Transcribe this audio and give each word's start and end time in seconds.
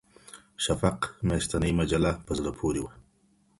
شفق 0.63 0.99
میاشتینۍ 1.27 1.71
مجله 1.79 2.11
په 2.25 2.31
زړه 2.37 2.51
پورې 2.59 2.79
وه. 2.83 2.91